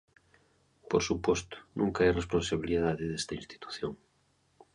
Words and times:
Por 0.89 1.01
suposto, 1.09 1.55
nunca 1.79 2.01
é 2.07 2.09
responsabilidade 2.11 3.03
desta 3.09 3.37
institución. 3.41 3.91